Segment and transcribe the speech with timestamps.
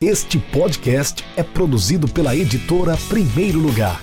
[0.00, 4.00] Este podcast é produzido pela editora Primeiro Lugar.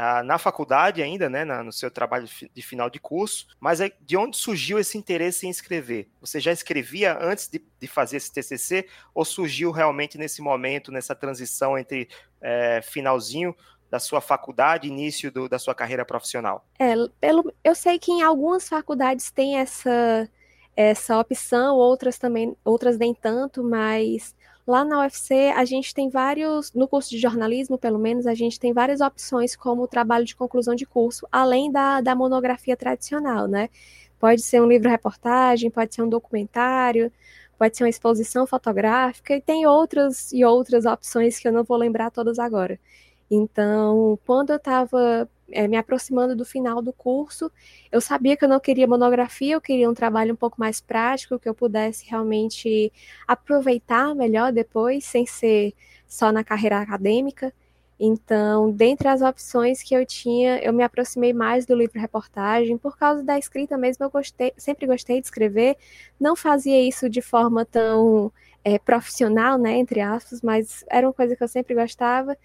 [0.00, 3.90] ah, na faculdade ainda, né, na, no seu trabalho de final de curso, mas é,
[4.00, 6.08] de onde surgiu esse interesse em escrever?
[6.20, 11.16] Você já escrevia antes de, de fazer esse TCC ou surgiu realmente nesse momento, nessa
[11.16, 12.08] transição entre
[12.40, 13.56] é, finalzinho
[13.90, 16.64] da sua faculdade, início do, da sua carreira profissional?
[16.78, 20.28] É, pelo, eu sei que em algumas faculdades tem essa
[20.76, 24.32] essa opção, outras também, outras nem tanto, mas
[24.68, 28.60] Lá na UFC, a gente tem vários, no curso de jornalismo, pelo menos, a gente
[28.60, 33.48] tem várias opções como o trabalho de conclusão de curso, além da, da monografia tradicional,
[33.48, 33.70] né?
[34.20, 37.10] Pode ser um livro-reportagem, pode ser um documentário,
[37.58, 41.78] pode ser uma exposição fotográfica, e tem outras e outras opções que eu não vou
[41.78, 42.78] lembrar todas agora.
[43.30, 47.50] Então, quando eu estava é, me aproximando do final do curso,
[47.92, 51.38] eu sabia que eu não queria monografia, eu queria um trabalho um pouco mais prático,
[51.38, 52.92] que eu pudesse realmente
[53.26, 55.74] aproveitar melhor depois, sem ser
[56.06, 57.52] só na carreira acadêmica.
[58.00, 63.24] Então, dentre as opções que eu tinha, eu me aproximei mais do livro-reportagem, por causa
[63.24, 65.76] da escrita mesmo, eu gostei, sempre gostei de escrever,
[66.18, 68.32] não fazia isso de forma tão
[68.64, 72.36] é, profissional, né, entre aspas, mas era uma coisa que eu sempre gostava,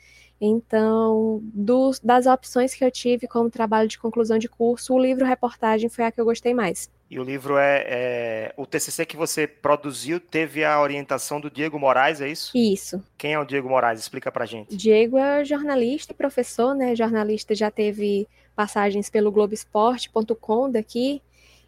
[0.45, 5.25] então, dos, das opções que eu tive como trabalho de conclusão de curso, o livro
[5.25, 6.91] reportagem foi a que eu gostei mais.
[7.09, 11.79] E o livro é, é, O TCC que você produziu teve a orientação do Diego
[11.79, 12.51] Moraes, é isso?
[12.57, 13.01] Isso.
[13.17, 14.01] Quem é o Diego Moraes?
[14.01, 14.75] Explica pra gente.
[14.75, 16.93] Diego é jornalista e professor, né?
[16.93, 21.21] Jornalista já teve passagens pelo Globoesporte.com daqui.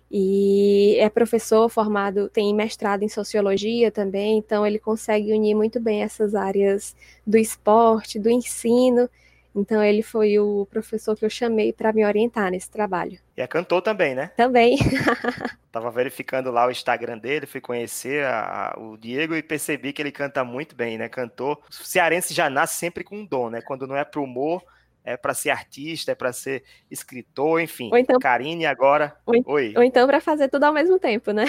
[0.10, 6.04] E é professor formado, tem mestrado em sociologia também, então ele consegue unir muito bem
[6.04, 9.10] essas áreas do esporte, do ensino.
[9.56, 13.18] Então ele foi o professor que eu chamei para me orientar nesse trabalho.
[13.38, 14.32] E é cantor também, né?
[14.36, 14.78] Também.
[15.72, 20.02] Tava verificando lá o Instagram dele, fui conhecer a, a, o Diego e percebi que
[20.02, 21.08] ele canta muito bem, né?
[21.08, 21.58] Cantor.
[21.70, 23.62] O cearense já nasce sempre com um dom, né?
[23.62, 24.62] Quando não é pro humor,
[25.06, 27.90] é para ser artista, é para ser escritor, enfim.
[27.92, 29.16] Ou então, Karine agora.
[29.26, 29.74] Ou, Oi.
[29.78, 31.46] Ou então para fazer tudo ao mesmo tempo, né?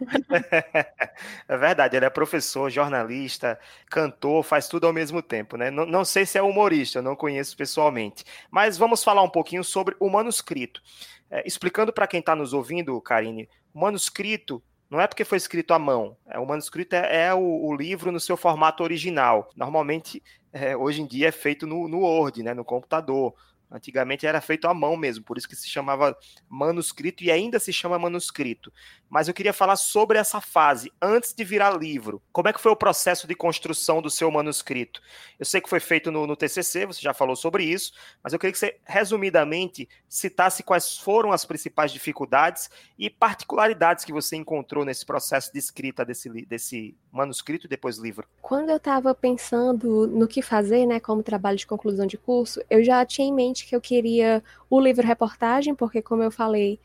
[1.48, 3.58] é verdade, ele é professor, jornalista,
[3.90, 5.70] cantor, faz tudo ao mesmo tempo, né?
[5.70, 8.24] Não, não sei se é humorista, eu não conheço pessoalmente.
[8.50, 10.82] Mas vamos falar um pouquinho sobre o manuscrito.
[11.30, 15.74] É, explicando para quem está nos ouvindo, Karine, o manuscrito não é porque foi escrito
[15.74, 16.16] à mão.
[16.26, 19.50] É, o manuscrito é, é o, o, livro no seu formato original.
[19.54, 20.22] Normalmente,
[20.52, 23.34] é, hoje em dia, é feito no, no Word, né, no computador.
[23.70, 26.16] Antigamente era feito à mão mesmo, por isso que se chamava
[26.48, 28.72] manuscrito e ainda se chama manuscrito.
[29.08, 32.20] Mas eu queria falar sobre essa fase, antes de virar livro.
[32.32, 35.00] Como é que foi o processo de construção do seu manuscrito?
[35.38, 38.38] Eu sei que foi feito no, no TCC, você já falou sobre isso, mas eu
[38.38, 42.68] queria que você, resumidamente, citasse quais foram as principais dificuldades
[42.98, 48.26] e particularidades que você encontrou nesse processo de escrita desse, desse manuscrito e depois livro.
[48.42, 52.84] Quando eu estava pensando no que fazer, né, como trabalho de conclusão de curso, eu
[52.84, 56.78] já tinha em mente que eu queria o livro-reportagem, porque, como eu falei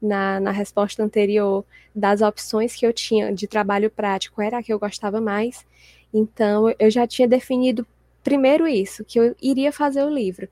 [0.00, 1.64] na, na resposta anterior,
[1.94, 5.66] das opções que eu tinha de trabalho prático, era a que eu gostava mais.
[6.12, 7.86] Então, eu já tinha definido
[8.22, 10.48] primeiro isso, que eu iria fazer o livro.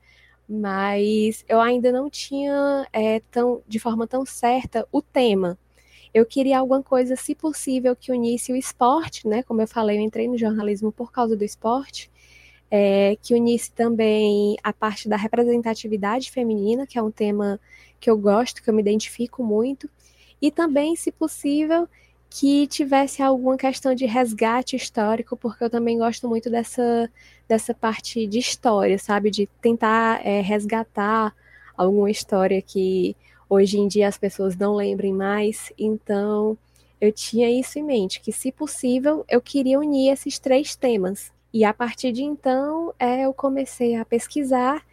[0.49, 5.57] Mas eu ainda não tinha é, tão, de forma tão certa o tema.
[6.13, 9.43] Eu queria alguma coisa, se possível, que unisse o esporte, né?
[9.43, 12.09] Como eu falei, eu entrei no jornalismo por causa do esporte,
[12.69, 17.59] é, que unisse também a parte da representatividade feminina, que é um tema
[17.99, 19.89] que eu gosto, que eu me identifico muito,
[20.41, 21.87] e também, se possível,
[22.29, 27.09] que tivesse alguma questão de resgate histórico, porque eu também gosto muito dessa,
[27.47, 29.31] dessa parte de história, sabe?
[29.31, 31.33] De tentar é, resgatar
[31.75, 33.15] alguma história que
[33.49, 35.71] hoje em dia as pessoas não lembrem mais.
[35.77, 36.57] Então,
[36.99, 41.31] eu tinha isso em mente, que se possível, eu queria unir esses três temas.
[41.53, 44.83] E a partir de então, é, eu comecei a pesquisar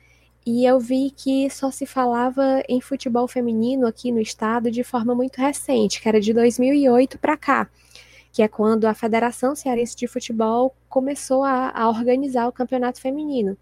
[0.47, 5.15] e eu vi que só se falava em futebol feminino aqui no estado de forma
[5.15, 7.69] muito recente, que era de 2008 para cá,
[8.31, 13.57] que é quando a Federação Cearense de Futebol começou a, a organizar o campeonato feminino.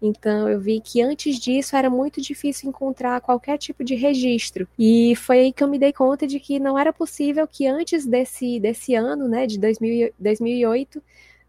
[0.00, 4.68] Então eu vi que antes disso era muito difícil encontrar qualquer tipo de registro.
[4.78, 8.06] E foi aí que eu me dei conta de que não era possível que antes
[8.06, 11.02] desse, desse ano, né, de 2000, 2008,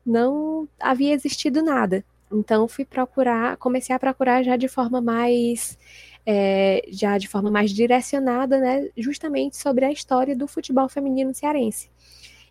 [0.10, 2.04] não havia existido nada.
[2.32, 5.78] Então fui procurar, comecei a procurar já de forma mais
[6.26, 11.90] é, já de forma mais direcionada, né, justamente sobre a história do futebol feminino cearense.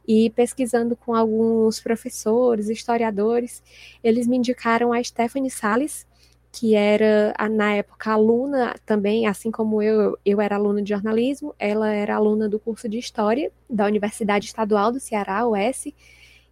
[0.06, 3.62] E pesquisando com alguns professores, historiadores,
[4.02, 6.06] eles me indicaram a Stephanie Salles,
[6.50, 11.90] que era na época aluna também, assim como eu, eu era aluna de jornalismo, ela
[11.90, 15.88] era aluna do curso de História da Universidade Estadual do Ceará, UES,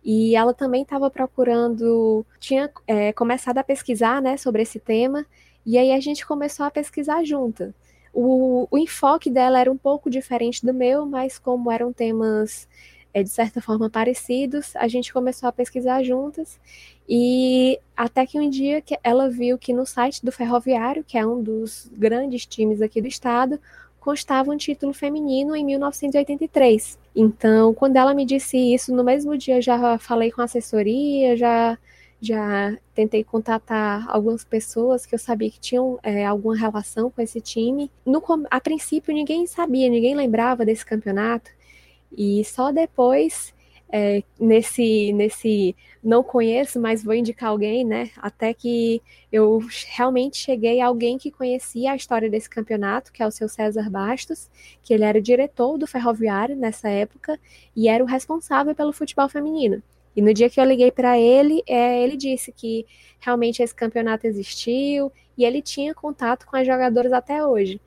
[0.07, 5.27] e ela também estava procurando, tinha é, começado a pesquisar né, sobre esse tema,
[5.67, 7.75] e aí a gente começou a pesquisar junto.
[8.15, 12.69] O, o enfoque dela era um pouco diferente do meu, mas como eram temas
[13.13, 16.61] é, de certa forma parecidos, a gente começou a pesquisar juntas
[17.09, 21.27] e até que um dia que ela viu que no site do Ferroviário, que é
[21.27, 23.59] um dos grandes times aqui do estado,
[24.07, 26.97] constava um título feminino em 1983.
[27.15, 31.77] Então, quando ela me disse isso, no mesmo dia já falei com a assessoria, já
[32.19, 37.41] já tentei contatar algumas pessoas que eu sabia que tinham é, alguma relação com esse
[37.41, 37.91] time.
[38.07, 41.51] No, a princípio, ninguém sabia, ninguém lembrava desse campeonato.
[42.17, 43.53] E só depois
[43.91, 48.11] é, nesse, nesse não conheço, mas vou indicar alguém, né?
[48.17, 49.03] Até que
[49.33, 53.49] eu realmente cheguei a alguém que conhecia a história desse campeonato, que é o seu
[53.49, 54.51] César Bastos,
[54.83, 57.39] que ele era diretor do Ferroviário nessa época
[57.75, 59.83] e era o responsável pelo futebol feminino.
[60.17, 62.87] E no dia que eu liguei para ele, é, ele disse que
[63.21, 67.81] realmente esse campeonato existiu e ele tinha contato com as jogadoras até hoje.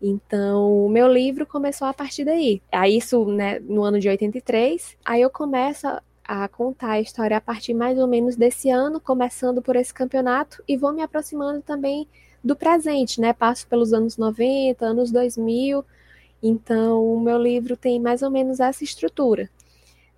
[0.00, 2.60] Então, o meu livro começou a partir daí.
[2.70, 4.96] Aí, isso né, no ano de 83.
[5.04, 5.86] Aí eu começo
[6.26, 10.62] a contar a história a partir mais ou menos desse ano, começando por esse campeonato,
[10.66, 12.08] e vou me aproximando também
[12.42, 13.32] do presente, né?
[13.32, 15.84] Passo pelos anos 90, anos 2000.
[16.42, 19.50] Então, o meu livro tem mais ou menos essa estrutura.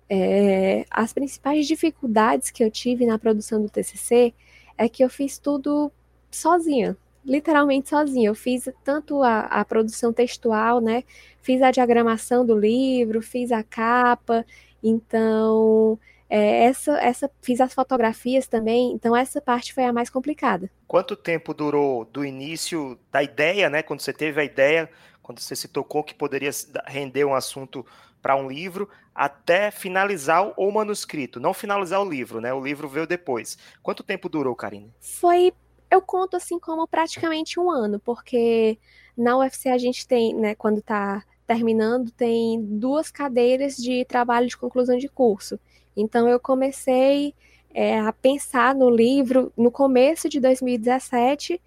[0.09, 4.33] É, as principais dificuldades que eu tive na produção do TCC
[4.77, 5.91] é que eu fiz tudo
[6.31, 6.95] sozinha,
[7.27, 8.29] literalmente sozinha.
[8.29, 11.03] Eu fiz tanto a, a produção textual, né?
[11.41, 14.45] Fiz a diagramação do livro, fiz a capa,
[14.81, 20.69] então é, essa, essa fiz as fotografias também, então essa parte foi a mais complicada.
[20.87, 23.83] Quanto tempo durou do início da ideia, né?
[23.83, 24.89] Quando você teve a ideia,
[25.21, 26.51] quando você se tocou que poderia
[26.85, 27.85] render um assunto
[28.21, 32.53] para um livro, até finalizar o manuscrito, não finalizar o livro, né?
[32.53, 33.57] O livro veio depois.
[33.81, 34.93] Quanto tempo durou, Karine?
[34.99, 35.53] Foi,
[35.89, 38.77] eu conto assim como praticamente um ano, porque
[39.17, 44.57] na UFC a gente tem, né, quando está terminando, tem duas cadeiras de trabalho de
[44.57, 45.59] conclusão de curso.
[45.95, 47.33] Então eu comecei
[47.73, 51.61] é, a pensar no livro no começo de 2017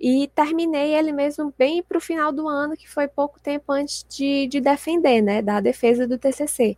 [0.00, 4.04] e terminei ele mesmo bem para o final do ano, que foi pouco tempo antes
[4.08, 6.76] de, de defender, né, da defesa do TCC.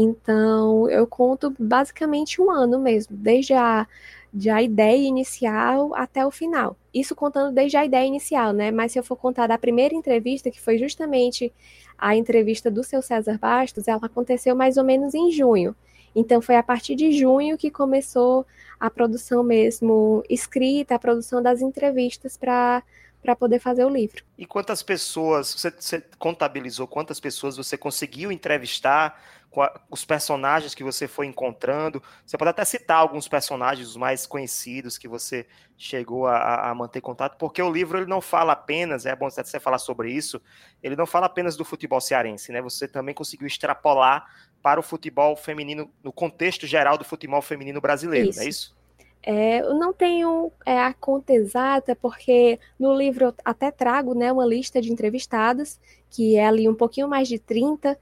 [0.00, 3.84] Então eu conto basicamente um ano mesmo, desde a,
[4.32, 6.76] de a ideia inicial até o final.
[6.94, 8.70] Isso contando desde a ideia inicial, né?
[8.70, 11.52] Mas se eu for contar da primeira entrevista, que foi justamente
[11.98, 15.74] a entrevista do seu César Bastos, ela aconteceu mais ou menos em junho.
[16.14, 18.46] Então foi a partir de junho que começou
[18.78, 22.84] a produção mesmo escrita, a produção das entrevistas para
[23.22, 24.24] para poder fazer o livro.
[24.36, 29.20] E quantas pessoas, você, você, contabilizou quantas pessoas você conseguiu entrevistar,
[29.90, 32.02] os personagens que você foi encontrando?
[32.24, 35.46] Você pode até citar alguns personagens mais conhecidos que você
[35.76, 39.58] chegou a, a, manter contato, porque o livro ele não fala apenas, é bom você
[39.58, 40.40] falar sobre isso,
[40.82, 42.60] ele não fala apenas do futebol cearense, né?
[42.60, 44.26] Você também conseguiu extrapolar
[44.62, 48.38] para o futebol feminino, no contexto geral do futebol feminino brasileiro, isso.
[48.38, 48.77] não é isso?
[49.22, 54.32] É, eu não tenho é, a conta exata, porque no livro eu até trago né,
[54.32, 55.78] uma lista de entrevistados,
[56.10, 57.98] que é ali um pouquinho mais de 30,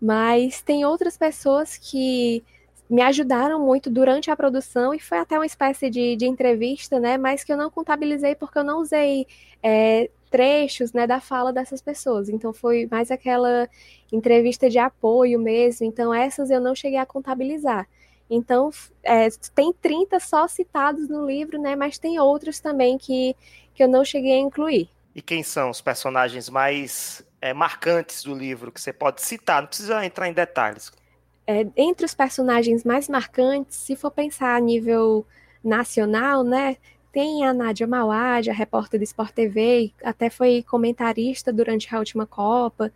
[0.00, 2.44] mas tem outras pessoas que
[2.88, 7.18] me ajudaram muito durante a produção e foi até uma espécie de, de entrevista, né?
[7.18, 9.26] Mas que eu não contabilizei porque eu não usei
[9.62, 12.28] é, trechos né, da fala dessas pessoas.
[12.28, 13.68] Então foi mais aquela
[14.12, 15.86] entrevista de apoio mesmo.
[15.86, 17.86] Então essas eu não cheguei a contabilizar.
[18.30, 18.70] Então
[19.02, 21.74] é, tem 30 só citados no livro, né?
[21.74, 23.34] Mas tem outros também que,
[23.74, 24.90] que eu não cheguei a incluir.
[25.14, 29.62] E quem são os personagens mais é, marcantes do livro que você pode citar?
[29.62, 30.92] Não precisa entrar em detalhes.
[31.46, 35.26] É, entre os personagens mais marcantes, se for pensar a nível
[35.64, 36.76] nacional, né?
[37.10, 42.26] Tem a Nádia Mauad, a repórter do Sport TV, até foi comentarista durante a última
[42.26, 42.92] Copa.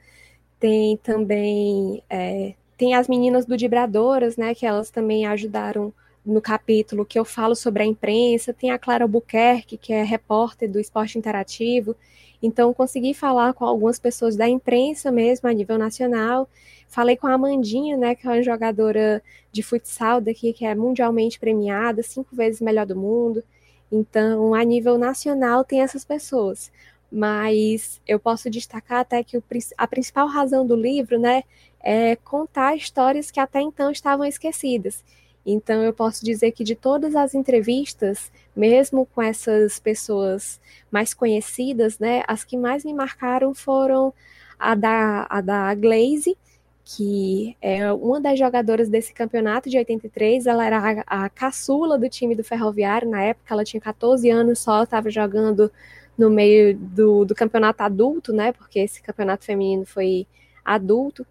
[0.61, 4.57] Tem também é, tem as meninas do Dibradoras, né?
[4.57, 5.95] Que elas também ajudaram
[6.27, 8.53] no capítulo que eu falo sobre a imprensa.
[8.53, 11.95] Tem a Clara Buquerque, que é repórter do Esporte Interativo.
[12.43, 16.49] Então, consegui falar com algumas pessoas da imprensa mesmo, a nível nacional.
[16.89, 19.23] Falei com a Amandinha, né, que é uma jogadora
[19.53, 23.45] de futsal daqui, que é mundialmente premiada, cinco vezes melhor do mundo.
[23.93, 26.73] Então, a nível nacional, tem essas pessoas.
[27.12, 29.45] Mas eu posso destacar até que o,
[29.79, 31.45] a principal razão do livro, né,
[31.83, 35.05] é contar histórias que até então estavam esquecidas.
[35.45, 40.61] Então, eu posso dizer que de todas as entrevistas, mesmo com essas pessoas
[40.91, 44.15] mais conhecidas, né, as que mais me marcaram foram
[44.59, 46.37] a da, a da Glaze,
[46.85, 52.09] que é uma das jogadoras desse campeonato de 83, ela era a, a caçula do
[52.09, 55.71] time do Ferroviário, na época ela tinha 14 anos só, estava jogando
[56.17, 60.27] no meio do, do campeonato adulto, né, porque esse campeonato feminino foi
[60.65, 61.27] adulto,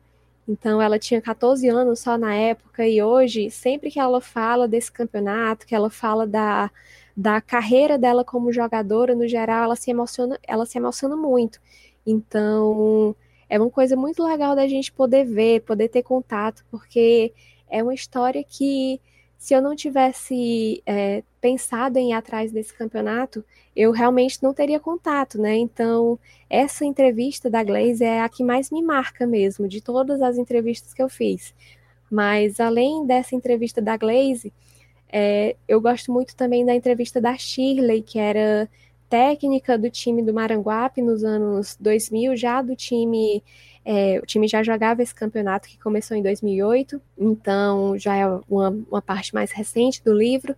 [0.47, 4.91] então ela tinha 14 anos só na época, e hoje, sempre que ela fala desse
[4.91, 6.71] campeonato, que ela fala da,
[7.15, 11.59] da carreira dela como jogadora, no geral, ela se emociona, ela se emociona muito.
[12.05, 13.15] Então,
[13.49, 17.33] é uma coisa muito legal da gente poder ver, poder ter contato, porque
[17.69, 18.99] é uma história que,
[19.41, 23.43] se eu não tivesse é, pensado em ir atrás desse campeonato,
[23.75, 25.57] eu realmente não teria contato, né?
[25.57, 30.37] Então, essa entrevista da Glaze é a que mais me marca mesmo, de todas as
[30.37, 31.55] entrevistas que eu fiz.
[32.07, 34.53] Mas, além dessa entrevista da Glaze,
[35.11, 38.69] é, eu gosto muito também da entrevista da Shirley, que era
[39.09, 43.43] técnica do time do Maranguape nos anos 2000, já do time.
[43.83, 48.69] É, o time já jogava esse campeonato que começou em 2008, então já é uma,
[48.89, 50.55] uma parte mais recente do livro.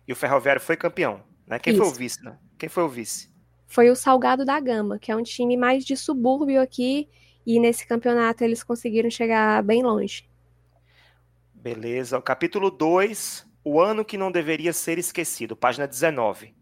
[0.07, 1.59] E o Ferroviário foi campeão, né?
[1.59, 1.83] Quem Isso.
[1.83, 2.37] foi o vice, né?
[2.57, 3.29] Quem foi o vice?
[3.67, 7.09] Foi o Salgado da Gama, que é um time mais de subúrbio aqui,
[7.45, 10.29] e nesse campeonato eles conseguiram chegar bem longe.
[11.53, 12.17] Beleza.
[12.17, 16.53] O capítulo 2, o ano que não deveria ser esquecido, página 19.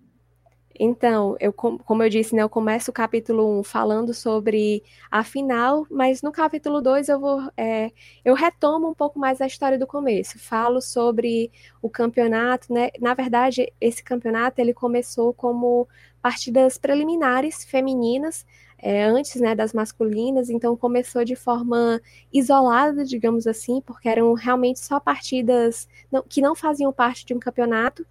[0.80, 5.86] Então, eu, como eu disse, né, eu começo o capítulo 1 falando sobre a final,
[5.89, 7.92] mas no capítulo 2 eu vou é,
[8.25, 10.39] eu retomo um pouco mais a história do começo.
[10.39, 11.51] Falo sobre
[11.82, 12.89] o campeonato, né?
[13.00, 15.88] Na verdade, esse campeonato ele começou como
[16.22, 18.46] partidas preliminares femininas,
[18.77, 22.01] é, antes né, das masculinas, então começou de forma
[22.34, 27.39] isolada, digamos assim, porque eram realmente só partidas não, que não faziam parte de um
[27.39, 28.06] campeonato.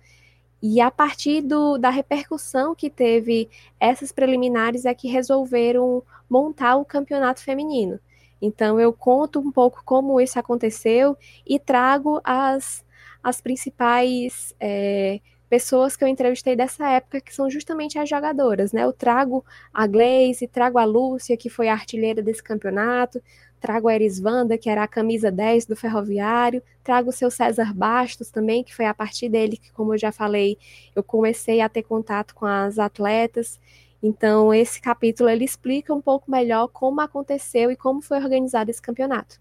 [0.62, 3.50] E a partir do, da repercussão que teve
[3.81, 7.99] essas preliminares é que resolveram montar o campeonato feminino.
[8.40, 11.16] Então eu conto um pouco como isso aconteceu
[11.47, 12.85] e trago as,
[13.22, 18.85] as principais é, pessoas que eu entrevistei dessa época, que são justamente as jogadoras, né?
[18.85, 19.44] Eu trago
[19.75, 23.22] a Gleice, trago a Lúcia, que foi a artilheira desse campeonato,
[23.62, 28.29] trago a Erisvanda, que era a camisa 10 do Ferroviário, trago o seu César Bastos
[28.29, 30.59] também, que foi a partir dele que, como eu já falei,
[30.96, 33.61] eu comecei a ter contato com as atletas.
[34.03, 38.83] Então, esse capítulo ele explica um pouco melhor como aconteceu e como foi organizado esse
[38.83, 39.40] campeonato.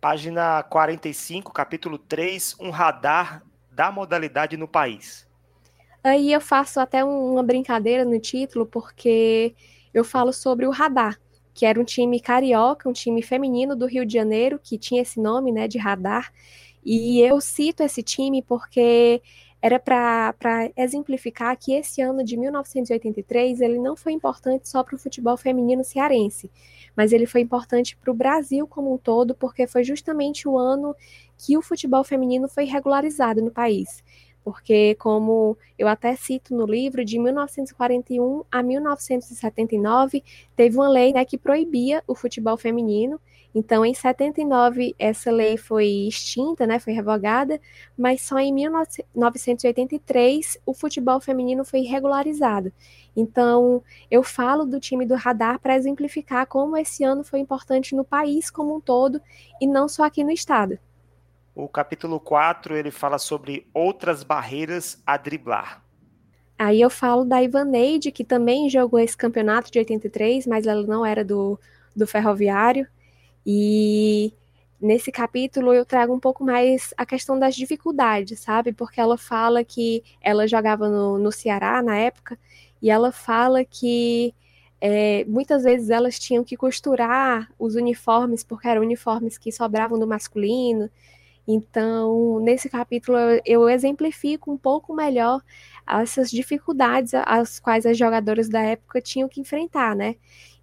[0.00, 5.28] Página 45, capítulo 3, um radar da modalidade no país.
[6.02, 9.54] Aí eu faço até uma brincadeira no título, porque
[9.92, 11.18] eu falo sobre o radar,
[11.54, 15.20] que era um time carioca, um time feminino do Rio de Janeiro, que tinha esse
[15.20, 16.32] nome, né, de Radar.
[16.84, 19.22] E eu cito esse time porque
[19.62, 20.34] era para
[20.76, 25.82] exemplificar que esse ano de 1983 ele não foi importante só para o futebol feminino
[25.82, 26.50] cearense,
[26.94, 30.94] mas ele foi importante para o Brasil como um todo, porque foi justamente o ano
[31.38, 34.04] que o futebol feminino foi regularizado no país
[34.44, 40.22] porque, como eu até cito no livro, de 1941 a 1979,
[40.54, 43.18] teve uma lei né, que proibia o futebol feminino.
[43.54, 47.58] Então, em 79, essa lei foi extinta, né, foi revogada,
[47.96, 52.70] mas só em 1983 o futebol feminino foi regularizado.
[53.16, 58.04] Então, eu falo do time do Radar para exemplificar como esse ano foi importante no
[58.04, 59.22] país como um todo
[59.60, 60.78] e não só aqui no estado.
[61.54, 65.84] O capítulo 4 ele fala sobre outras barreiras a driblar.
[66.58, 71.04] Aí eu falo da Ivaneide, que também jogou esse campeonato de 83, mas ela não
[71.04, 71.58] era do,
[71.94, 72.86] do Ferroviário.
[73.46, 74.32] E
[74.80, 78.72] nesse capítulo eu trago um pouco mais a questão das dificuldades, sabe?
[78.72, 82.38] Porque ela fala que ela jogava no, no Ceará na época,
[82.82, 84.34] e ela fala que
[84.80, 90.06] é, muitas vezes elas tinham que costurar os uniformes, porque eram uniformes que sobravam do
[90.06, 90.90] masculino,
[91.46, 95.42] então, nesse capítulo, eu exemplifico um pouco melhor
[95.86, 100.16] essas dificuldades às quais as jogadoras da época tinham que enfrentar, né?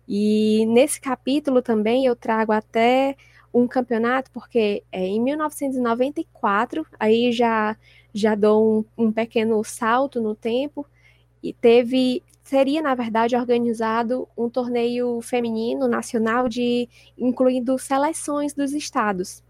[0.07, 3.15] E nesse capítulo também eu trago até
[3.53, 7.77] um campeonato, porque é, em 1994, aí já,
[8.13, 10.87] já dou um, um pequeno salto no tempo,
[11.43, 19.43] e teve seria na verdade organizado um torneio feminino nacional de incluindo seleções dos estados.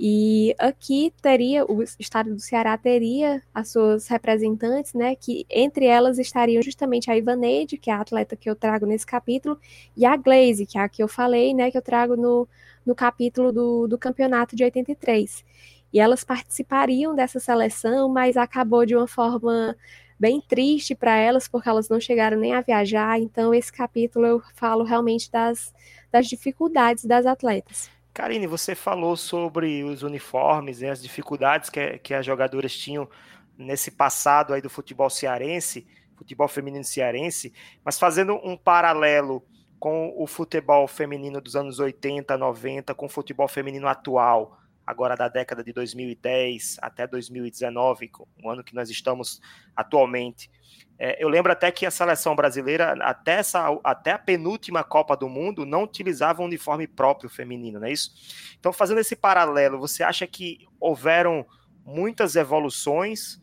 [0.00, 6.20] E aqui teria, o estado do Ceará teria as suas representantes, né, que entre elas
[6.20, 9.58] estariam justamente a Ivaneide, que é a atleta que eu trago nesse capítulo,
[9.96, 12.46] e a Glaze, que é a que eu falei, né, que eu trago no,
[12.86, 15.44] no capítulo do, do campeonato de 83.
[15.92, 19.76] E elas participariam dessa seleção, mas acabou de uma forma
[20.18, 23.18] bem triste para elas, porque elas não chegaram nem a viajar.
[23.18, 25.72] Então, esse capítulo eu falo realmente das,
[26.12, 27.97] das dificuldades das atletas.
[28.18, 33.08] Karine, você falou sobre os uniformes né, as dificuldades que, que as jogadoras tinham
[33.56, 37.54] nesse passado aí do futebol cearense, futebol feminino cearense,
[37.84, 39.46] mas fazendo um paralelo
[39.78, 45.28] com o futebol feminino dos anos 80, 90, com o futebol feminino atual, agora da
[45.28, 48.10] década de 2010 até 2019,
[48.42, 49.40] o ano que nós estamos
[49.76, 50.50] atualmente.
[50.98, 55.28] É, eu lembro até que a seleção brasileira, até, essa, até a penúltima Copa do
[55.28, 58.10] Mundo, não utilizava um uniforme próprio feminino, não é isso?
[58.58, 61.46] Então, fazendo esse paralelo, você acha que houveram
[61.84, 63.40] muitas evoluções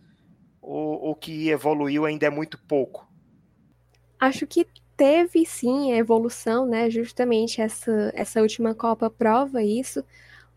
[0.62, 3.08] ou o que evoluiu ainda é muito pouco?
[4.20, 6.90] Acho que teve sim a evolução, né?
[6.90, 10.04] Justamente essa, essa última Copa prova isso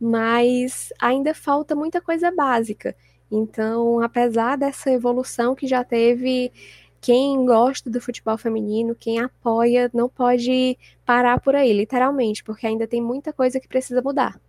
[0.00, 2.94] mas ainda falta muita coisa básica.
[3.30, 6.52] Então, apesar dessa evolução que já teve,
[7.00, 12.86] quem gosta do futebol feminino, quem apoia, não pode parar por aí, literalmente, porque ainda
[12.86, 14.40] tem muita coisa que precisa mudar.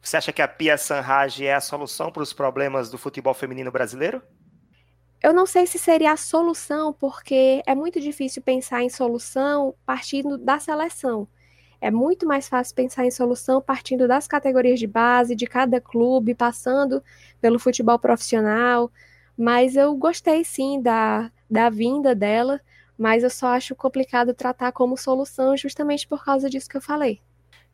[0.00, 3.70] Você acha que a Pia Sanraj é a solução para os problemas do futebol feminino
[3.70, 4.20] brasileiro?
[5.22, 10.36] Eu não sei se seria a solução, porque é muito difícil pensar em solução partindo
[10.36, 11.28] da seleção.
[11.80, 16.34] É muito mais fácil pensar em solução partindo das categorias de base, de cada clube,
[16.34, 17.02] passando
[17.40, 18.90] pelo futebol profissional.
[19.36, 22.60] Mas eu gostei sim da, da vinda dela,
[22.96, 27.20] mas eu só acho complicado tratar como solução justamente por causa disso que eu falei.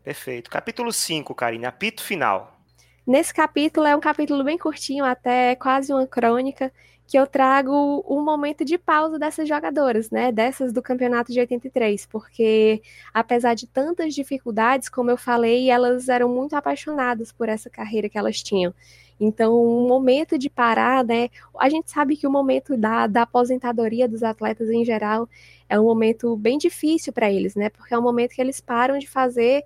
[0.03, 0.49] Perfeito.
[0.49, 2.59] Capítulo 5, Karine, apito final.
[3.07, 6.73] Nesse capítulo é um capítulo bem curtinho, até quase uma crônica,
[7.07, 10.31] que eu trago um momento de pausa dessas jogadoras, né?
[10.31, 12.83] Dessas do campeonato de 83, porque
[13.15, 18.19] apesar de tantas dificuldades, como eu falei, elas eram muito apaixonadas por essa carreira que
[18.19, 18.75] elas tinham.
[19.21, 21.29] Então, um momento de parar, né?
[21.59, 25.29] A gente sabe que o momento da, da aposentadoria dos atletas em geral
[25.69, 27.69] é um momento bem difícil para eles, né?
[27.69, 29.65] Porque é um momento que eles param de fazer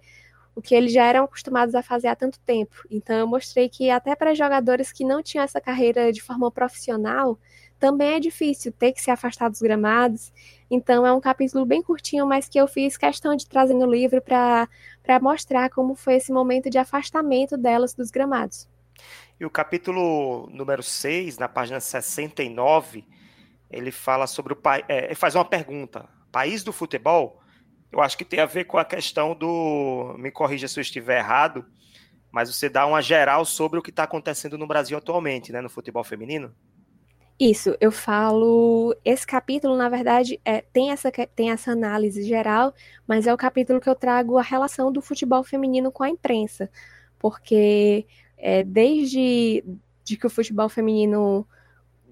[0.55, 2.75] o que eles já eram acostumados a fazer há tanto tempo.
[2.91, 7.39] Então eu mostrei que até para jogadores que não tinham essa carreira de forma profissional,
[7.79, 10.33] também é difícil ter que se afastar dos gramados.
[10.71, 14.21] Então é um capítulo bem curtinho, mas que eu fiz questão de trazer no livro
[14.23, 14.69] para
[15.21, 18.69] mostrar como foi esse momento de afastamento delas dos gramados.
[19.39, 23.05] E o capítulo número 6, na página 69,
[23.71, 24.85] ele fala sobre o pai.
[24.89, 27.43] É, ele faz uma pergunta: país do futebol
[27.93, 30.15] eu acho que tem a ver com a questão do.
[30.19, 31.67] Me corrija se eu estiver errado,
[32.31, 35.69] mas você dá uma geral sobre o que está acontecendo no Brasil atualmente, né, no
[35.69, 36.55] futebol feminino?
[37.39, 38.97] Isso, eu falo.
[39.05, 42.73] Esse capítulo, na verdade, é, tem, essa, tem essa análise geral,
[43.07, 46.71] mas é o capítulo que eu trago a relação do futebol feminino com a imprensa.
[47.19, 48.07] Porque
[48.43, 49.65] é, desde
[50.05, 51.47] de que o futebol feminino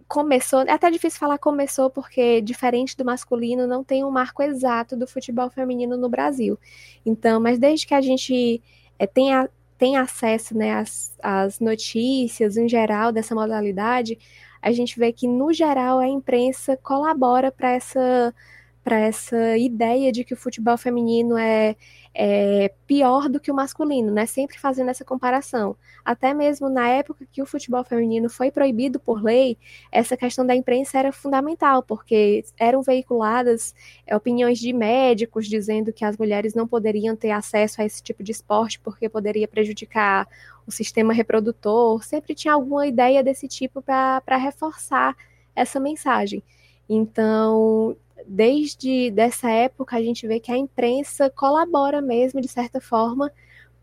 [0.06, 4.96] começou, é até difícil falar começou, porque diferente do masculino, não tem um marco exato
[4.96, 6.58] do futebol feminino no Brasil.
[7.04, 8.62] Então, mas desde que a gente
[8.98, 14.18] é, tem, a, tem acesso né, às, às notícias em geral dessa modalidade,
[14.62, 18.34] a gente vê que, no geral, a imprensa colabora para essa
[18.82, 21.76] para essa ideia de que o futebol feminino é,
[22.14, 24.24] é, pior do que o masculino, né?
[24.26, 25.76] Sempre fazendo essa comparação.
[26.04, 29.58] Até mesmo na época que o futebol feminino foi proibido por lei,
[29.92, 33.74] essa questão da imprensa era fundamental, porque eram veiculadas
[34.06, 38.22] é, opiniões de médicos dizendo que as mulheres não poderiam ter acesso a esse tipo
[38.22, 40.26] de esporte porque poderia prejudicar
[40.66, 42.02] o sistema reprodutor.
[42.02, 45.14] Sempre tinha alguma ideia desse tipo para reforçar
[45.54, 46.42] essa mensagem.
[46.88, 53.32] Então, desde dessa época a gente vê que a imprensa colabora mesmo de certa forma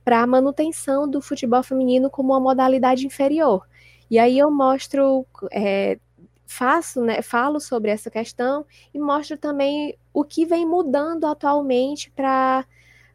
[0.04, 3.68] para a manutenção do futebol feminino como uma modalidade inferior.
[4.10, 6.00] E aí eu mostro, é,
[6.46, 12.66] faço, né, falo sobre essa questão e mostro também o que vem mudando atualmente para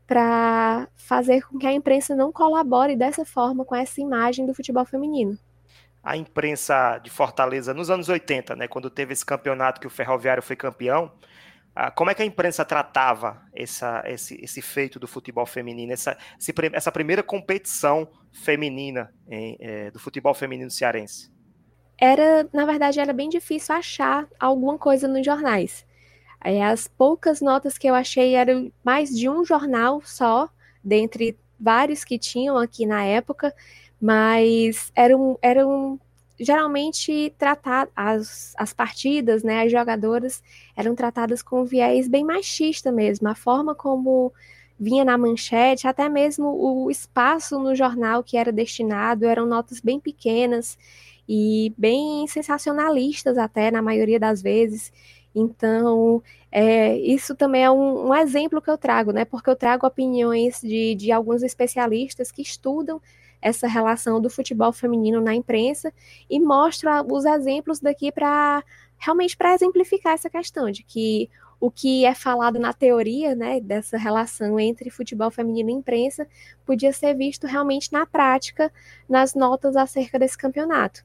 [0.06, 4.84] para fazer com que a imprensa não colabore dessa forma com essa imagem do futebol
[4.84, 5.38] feminino
[6.02, 10.42] a imprensa de Fortaleza nos anos 80, né, quando teve esse campeonato que o Ferroviário
[10.42, 11.12] foi campeão,
[11.74, 16.18] ah, como é que a imprensa tratava essa, esse, esse feito do futebol feminino, essa,
[16.72, 21.32] essa primeira competição feminina em, é, do futebol feminino cearense?
[21.98, 25.86] Era, na verdade, era bem difícil achar alguma coisa nos jornais.
[26.68, 30.50] As poucas notas que eu achei eram mais de um jornal só,
[30.82, 33.54] dentre vários que tinham aqui na época,
[34.02, 36.00] mas eram, eram
[36.38, 40.42] geralmente tratadas, as, as partidas, né, as jogadoras
[40.76, 44.32] eram tratadas com viés bem machista mesmo, a forma como
[44.78, 50.00] vinha na manchete, até mesmo o espaço no jornal que era destinado, eram notas bem
[50.00, 50.76] pequenas,
[51.28, 54.92] e bem sensacionalistas até na maioria das vezes.
[55.34, 59.24] Então, é, isso também é um, um, exemplo que eu trago, né?
[59.24, 63.00] Porque eu trago opiniões de, de alguns especialistas que estudam
[63.42, 65.92] essa relação do futebol feminino na imprensa
[66.30, 68.62] e mostro os exemplos daqui para
[68.98, 71.28] realmente para exemplificar essa questão de que
[71.60, 76.26] o que é falado na teoria, né, dessa relação entre futebol feminino e imprensa,
[76.64, 78.72] podia ser visto realmente na prática
[79.08, 81.04] nas notas acerca desse campeonato.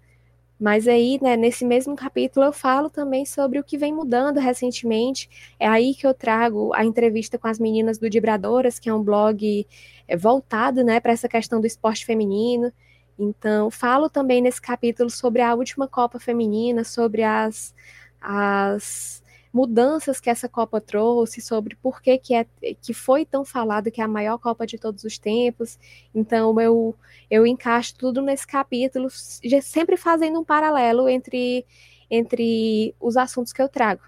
[0.60, 5.30] Mas aí, né, nesse mesmo capítulo, eu falo também sobre o que vem mudando recentemente.
[5.60, 9.04] É aí que eu trago a entrevista com as meninas do Dibradoras, que é um
[9.04, 9.67] blog
[10.08, 12.72] é, voltado né, para essa questão do esporte feminino.
[13.20, 17.74] Então, falo também nesse capítulo sobre a última Copa Feminina, sobre as,
[18.20, 19.24] as
[19.58, 22.46] mudanças que essa Copa trouxe, sobre por que, que, é,
[22.80, 25.80] que foi tão falado que é a maior Copa de todos os tempos.
[26.13, 26.96] Então, eu,
[27.28, 31.65] eu encaixo tudo nesse capítulo, sempre fazendo um paralelo entre,
[32.08, 34.04] entre os assuntos que eu trago.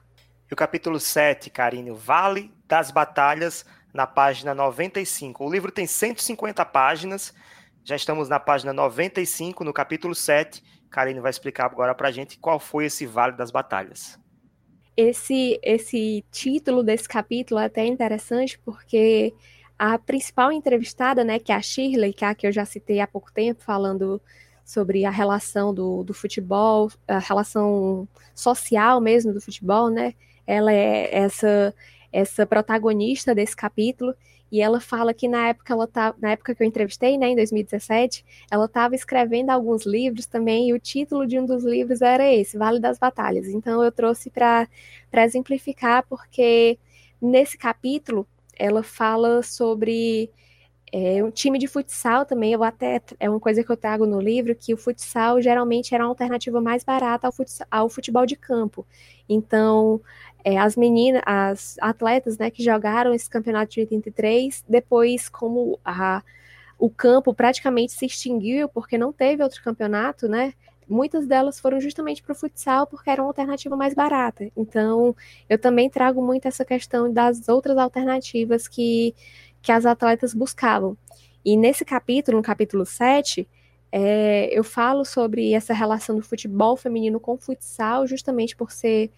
[0.47, 5.43] E o capítulo 7, Karine, Vale das Batalhas, na página 95.
[5.43, 7.33] O livro tem 150 páginas,
[7.83, 10.63] já estamos na página 95, no capítulo 7.
[10.91, 14.19] Karine vai explicar agora para a gente qual foi esse Vale das Batalhas
[14.99, 19.33] esse, esse título desse capítulo é até interessante porque
[19.77, 22.99] a principal entrevistada, né, que é a Shirley, que é a que eu já citei
[22.99, 24.21] há pouco tempo, falando
[24.65, 30.13] sobre a relação do, do futebol, a relação social mesmo do futebol, né?
[30.45, 31.73] Ela é essa
[32.11, 34.15] essa protagonista desse capítulo
[34.51, 37.35] e ela fala que na época ela tá, na época que eu entrevistei, né, em
[37.35, 42.31] 2017, ela estava escrevendo alguns livros também, e o título de um dos livros era
[42.31, 43.47] esse, Vale das Batalhas.
[43.47, 44.67] Então eu trouxe para
[45.13, 46.79] exemplificar, porque
[47.21, 50.31] nesse capítulo ela fala sobre
[50.91, 54.19] é, um time de futsal também, eu até é uma coisa que eu trago no
[54.19, 58.35] livro, que o futsal geralmente era uma alternativa mais barata ao, futsal, ao futebol de
[58.35, 58.85] campo.
[59.27, 60.01] Então,
[60.43, 66.23] é, as meninas, as atletas né, que jogaram esse campeonato de 83, depois, como a,
[66.77, 70.53] o campo praticamente se extinguiu porque não teve outro campeonato, né?
[70.87, 74.49] Muitas delas foram justamente para o futsal porque era uma alternativa mais barata.
[74.57, 75.15] Então,
[75.47, 79.13] eu também trago muito essa questão das outras alternativas que,
[79.61, 80.97] que as atletas buscavam.
[81.45, 83.47] E nesse capítulo, no capítulo 7,
[83.91, 89.11] é, eu falo sobre essa relação do futebol feminino com o futsal, justamente por ser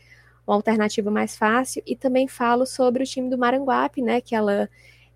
[0.46, 1.82] uma alternativa mais fácil.
[1.86, 4.22] E também falo sobre o time do Maranguape, né?
[4.22, 4.70] Que ela,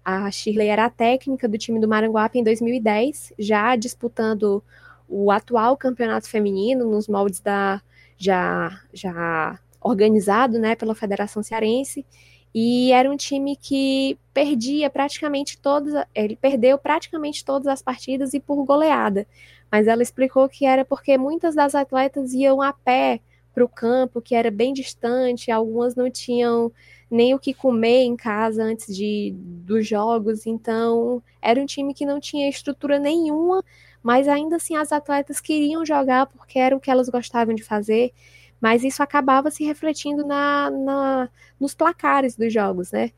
[0.03, 4.63] a Shirley era a técnica do time do Maranguape em 2010, já disputando
[5.07, 7.81] o atual campeonato feminino nos moldes da
[8.17, 12.05] já já organizado, né, pela Federação Cearense.
[12.53, 18.39] E era um time que perdia praticamente todas, ele perdeu praticamente todas as partidas e
[18.39, 19.27] por goleada.
[19.71, 23.19] Mas ela explicou que era porque muitas das atletas iam a pé
[23.55, 26.71] para o campo, que era bem distante, algumas não tinham
[27.09, 32.05] nem o que comer em casa antes de, dos jogos, então era um time que
[32.05, 33.63] não tinha estrutura nenhuma,
[34.03, 38.11] mas ainda assim as atletas queriam jogar porque era o que elas gostavam de fazer,
[38.59, 43.11] mas isso acabava se refletindo na, na nos placares dos jogos, né?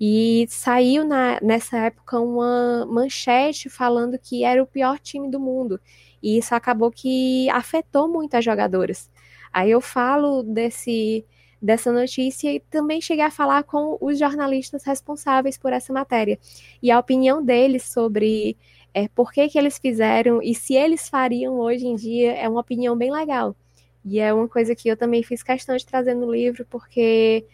[0.00, 5.80] E saiu na, nessa época uma manchete falando que era o pior time do mundo.
[6.22, 9.10] E isso acabou que afetou muito as jogadoras.
[9.54, 11.24] Aí eu falo desse
[11.62, 16.38] dessa notícia e também cheguei a falar com os jornalistas responsáveis por essa matéria.
[16.82, 18.58] E a opinião deles sobre
[18.92, 22.60] é, por que, que eles fizeram e se eles fariam hoje em dia é uma
[22.60, 23.56] opinião bem legal.
[24.04, 27.46] E é uma coisa que eu também fiz questão de trazer no livro, porque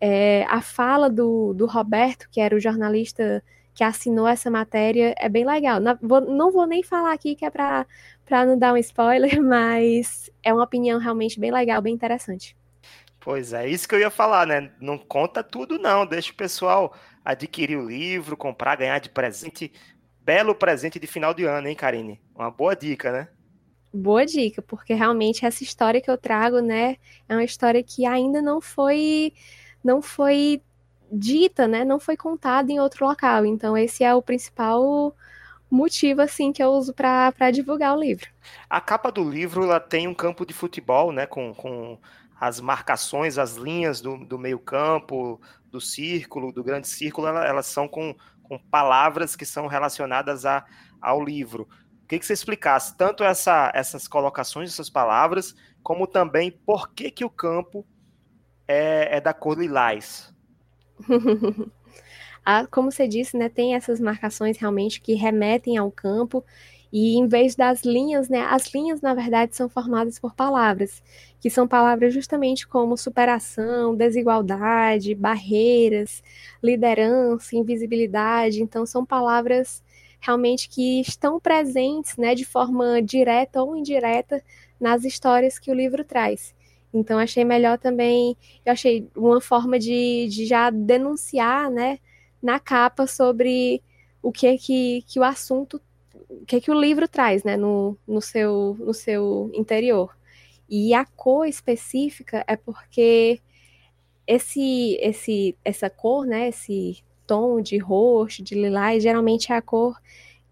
[0.00, 3.42] é, a fala do, do Roberto, que era o jornalista
[3.74, 5.80] que assinou essa matéria, é bem legal.
[5.80, 7.86] Não vou, não vou nem falar aqui que é para
[8.26, 12.56] para não dar um spoiler, mas é uma opinião realmente bem legal, bem interessante.
[13.20, 14.70] Pois é, isso que eu ia falar, né?
[14.80, 16.06] Não conta tudo, não.
[16.06, 19.72] Deixa o pessoal adquirir o livro, comprar, ganhar de presente.
[20.20, 22.20] Belo presente de final de ano, hein, Karine?
[22.34, 23.28] Uma boa dica, né?
[23.92, 26.96] Boa dica, porque realmente essa história que eu trago, né,
[27.28, 29.32] é uma história que ainda não foi
[29.82, 30.60] não foi
[31.10, 33.46] dita, né, não foi contada em outro local.
[33.46, 35.14] Então esse é o principal
[35.70, 38.28] motivo assim que eu uso para divulgar o livro.
[38.68, 41.98] A capa do livro ela tem um campo de futebol, né, com, com
[42.40, 47.66] as marcações, as linhas do, do meio campo, do círculo, do grande círculo, ela, elas
[47.66, 50.64] são com, com palavras que são relacionadas a,
[51.00, 51.68] ao livro.
[52.02, 57.10] O que, que você explicasse tanto essa, essas colocações, essas palavras, como também por que,
[57.10, 57.84] que o campo
[58.68, 60.32] é, é da cor lilás?
[62.46, 66.44] a, como você disse, né, tem essas marcações realmente que remetem ao campo.
[66.92, 71.02] E em vez das linhas, né, as linhas na verdade são formadas por palavras,
[71.40, 76.22] que são palavras justamente como superação, desigualdade, barreiras,
[76.62, 78.62] liderança, invisibilidade.
[78.62, 79.82] Então são palavras
[80.20, 84.40] realmente que estão presentes, né, de forma direta ou indireta
[84.80, 86.54] nas histórias que o livro traz.
[86.94, 91.98] Então achei melhor também, eu achei uma forma de, de já denunciar, né,
[92.46, 93.82] na capa sobre
[94.22, 95.82] o que é que, que o assunto,
[96.30, 100.16] o que é que o livro traz, né, no, no, seu, no seu interior.
[100.68, 103.40] E a cor específica é porque
[104.26, 110.00] esse, esse, essa cor, né, esse tom de roxo, de lilás, geralmente é a cor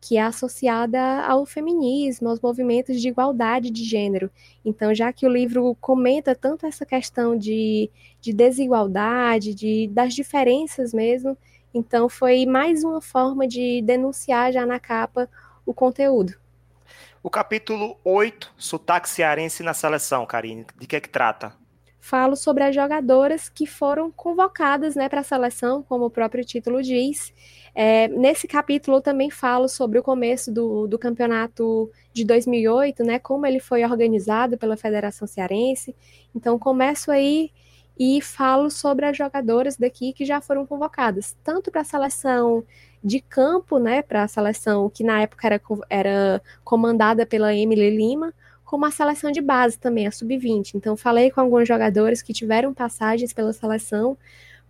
[0.00, 4.30] que é associada ao feminismo, aos movimentos de igualdade de gênero.
[4.62, 10.92] Então, já que o livro comenta tanto essa questão de, de desigualdade, de, das diferenças
[10.92, 11.38] mesmo,
[11.74, 15.28] então foi mais uma forma de denunciar já na capa
[15.66, 16.34] o conteúdo.
[17.22, 21.52] O capítulo 8, sotaque cearense na seleção, Karine, de que é que trata?
[21.98, 26.82] Falo sobre as jogadoras que foram convocadas né, para a seleção, como o próprio título
[26.82, 27.32] diz,
[27.74, 33.18] é, nesse capítulo eu também falo sobre o começo do, do campeonato de 2008, né,
[33.18, 35.94] como ele foi organizado pela Federação Cearense.
[36.34, 37.50] Então começo aí
[37.98, 42.64] e falo sobre as jogadoras daqui que já foram convocadas, tanto para a seleção
[43.02, 48.34] de campo, né, para a seleção que na época era, era comandada pela Emily Lima,
[48.64, 50.74] como a seleção de base também, a sub-20.
[50.74, 54.16] Então falei com alguns jogadores que tiveram passagens pela seleção,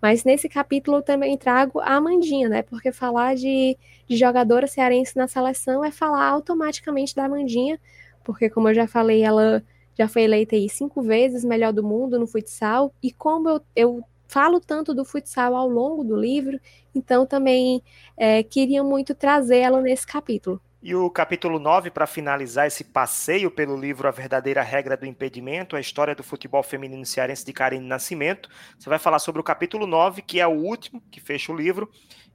[0.02, 2.62] mas nesse capítulo também trago a Amandinha, né?
[2.62, 7.80] Porque falar de, de jogadora cearense na seleção é falar automaticamente da Amandinha,
[8.22, 9.62] porque como eu já falei, ela
[9.94, 14.04] já foi eleita aí cinco vezes melhor do mundo no futsal, e como eu, eu
[14.28, 16.58] falo tanto do futsal ao longo do livro,
[16.94, 17.82] então também
[18.16, 20.60] é, queria muito trazer ela nesse capítulo.
[20.82, 25.76] E o capítulo 9, para finalizar esse passeio pelo livro A Verdadeira Regra do Impedimento,
[25.76, 28.50] a história do futebol feminino cearense de Karine Nascimento.
[28.78, 31.88] Você vai falar sobre o capítulo 9, que é o último, que fecha o livro,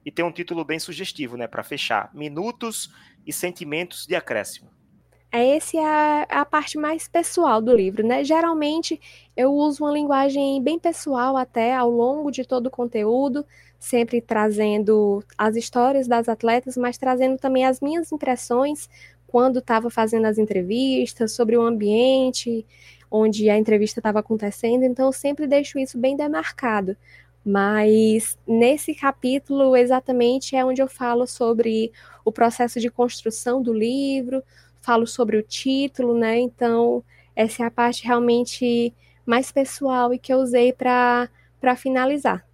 [0.04, 2.92] e tem um título bem sugestivo, né, para fechar: Minutos
[3.24, 4.79] e Sentimentos de Acréscimo.
[5.32, 8.24] É essa é a, a, parte mais pessoal do livro, né?
[8.24, 9.00] Geralmente
[9.36, 13.46] eu uso uma linguagem bem pessoal até ao longo de todo o conteúdo,
[13.78, 18.88] sempre trazendo as histórias das atletas, mas trazendo também as minhas impressões
[19.28, 22.66] quando estava fazendo as entrevistas, sobre o ambiente
[23.08, 26.96] onde a entrevista estava acontecendo, então eu sempre deixo isso bem demarcado.
[27.44, 31.92] Mas nesse capítulo exatamente é onde eu falo sobre
[32.24, 34.42] o processo de construção do livro,
[34.80, 36.38] falo sobre o título, né?
[36.38, 38.94] Então, essa é a parte realmente
[39.26, 41.28] mais pessoal e que eu usei para
[41.76, 42.44] finalizar.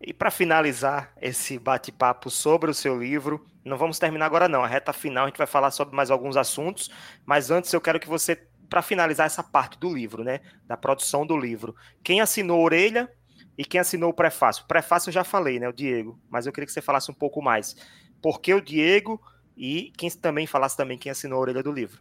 [0.00, 4.66] E para finalizar esse bate-papo sobre o seu livro, não vamos terminar agora não, a
[4.66, 6.90] reta final a gente vai falar sobre mais alguns assuntos,
[7.26, 8.34] mas antes eu quero que você,
[8.68, 13.10] para finalizar essa parte do livro, né, da produção do livro, quem assinou Orelha
[13.58, 14.64] e quem assinou o prefácio?
[14.64, 17.14] O prefácio eu já falei, né, o Diego, mas eu queria que você falasse um
[17.14, 17.76] pouco mais.
[18.22, 19.20] Por que o Diego
[19.60, 22.00] e quem também falasse também quem assinou a orelha do livro.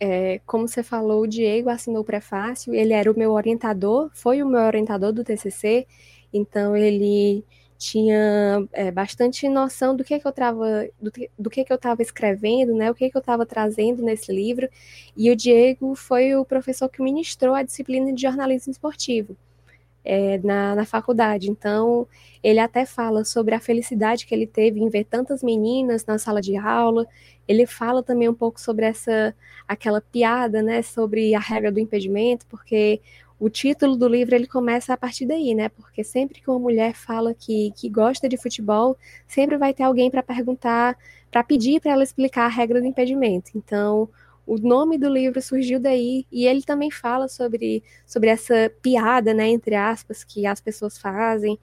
[0.00, 4.42] É, como você falou, o Diego assinou o prefácio, ele era o meu orientador, foi
[4.42, 5.86] o meu orientador do TCC,
[6.32, 7.44] então ele
[7.76, 12.00] tinha é, bastante noção do que, que eu estava do, do, que, que eu estava
[12.00, 14.66] escrevendo, né, o que, que eu estava trazendo nesse livro,
[15.14, 19.36] e o Diego foi o professor que ministrou a disciplina de jornalismo esportivo
[20.04, 21.50] é, na, na faculdade.
[21.50, 22.06] Então,
[22.42, 26.40] ele até fala sobre a felicidade que ele teve em ver tantas meninas na sala
[26.40, 27.06] de aula.
[27.48, 29.34] Ele fala também um pouco sobre essa
[29.66, 33.00] aquela piada, né, sobre a regra do impedimento, porque
[33.40, 35.68] o título do livro ele começa a partir daí, né?
[35.68, 40.10] Porque sempre que uma mulher fala que, que gosta de futebol, sempre vai ter alguém
[40.10, 40.96] para perguntar,
[41.30, 43.50] para pedir para ela explicar a regra do impedimento.
[43.56, 44.08] Então,
[44.46, 49.48] o nome do livro surgiu daí e ele também fala sobre, sobre essa piada, né,
[49.48, 51.58] entre aspas, que as pessoas fazem.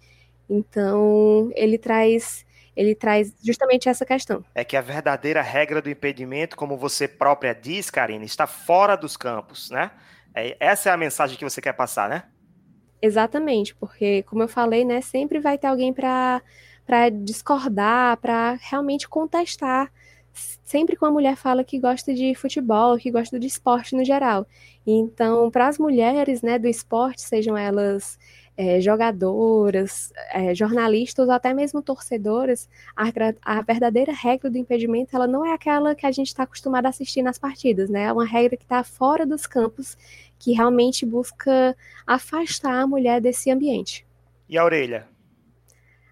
[0.49, 4.43] Então, ele traz ele traz justamente essa questão.
[4.55, 9.17] É que a verdadeira regra do impedimento, como você própria diz, Karine, está fora dos
[9.17, 9.91] campos, né?
[10.33, 12.23] É, essa é a mensagem que você quer passar, né?
[13.01, 16.41] Exatamente, porque, como eu falei, né, sempre vai ter alguém para
[17.23, 19.91] discordar, para realmente contestar
[20.33, 24.47] sempre que uma mulher fala que gosta de futebol, que gosta de esporte no geral.
[24.85, 28.17] Então, para as mulheres né, do esporte, sejam elas
[28.57, 33.05] é, jogadoras, é, jornalistas ou até mesmo torcedoras, a,
[33.41, 36.89] a, verdadeira regra do impedimento ela não é aquela que a gente está acostumado a
[36.89, 38.03] assistir nas partidas, né?
[38.03, 39.97] É uma regra que está fora dos campos,
[40.37, 41.75] que realmente busca
[42.05, 44.05] afastar a mulher desse ambiente.
[44.47, 45.07] E a orelha?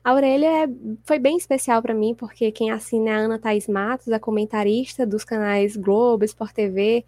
[0.10, 0.68] A Aurélia é,
[1.04, 5.06] foi bem especial para mim, porque quem assina é a Ana Thaís Matos, a comentarista
[5.06, 7.06] dos canais Globo, Sport TV.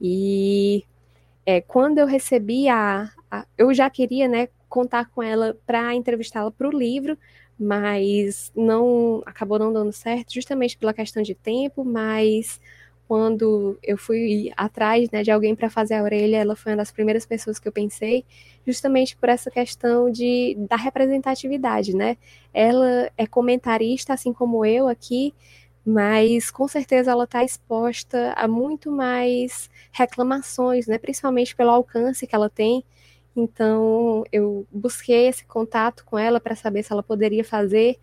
[0.00, 0.82] E
[1.44, 6.50] é, quando eu recebi a, a, Eu já queria né, contar com ela para entrevistá-la
[6.50, 7.18] para o livro,
[7.58, 12.58] mas não acabou não dando certo, justamente pela questão de tempo, mas
[13.10, 16.92] quando eu fui atrás né, de alguém para fazer a orelha, ela foi uma das
[16.92, 18.24] primeiras pessoas que eu pensei,
[18.64, 22.16] justamente por essa questão de, da representatividade, né?
[22.54, 25.34] Ela é comentarista, assim como eu aqui,
[25.84, 30.96] mas com certeza ela está exposta a muito mais reclamações, né?
[30.96, 32.84] Principalmente pelo alcance que ela tem.
[33.34, 37.98] Então eu busquei esse contato com ela para saber se ela poderia fazer,